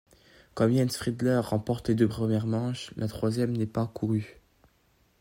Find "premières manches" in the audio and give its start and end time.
2.07-2.91